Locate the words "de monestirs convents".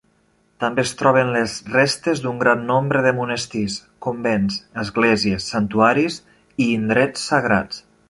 3.09-4.59